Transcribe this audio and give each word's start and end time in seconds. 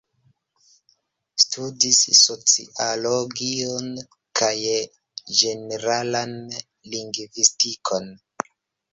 Studis 1.41 1.97
sociologion 2.21 3.91
kaj 4.39 4.49
ĝeneralan 5.41 6.33
lingvistikon. 6.95 8.09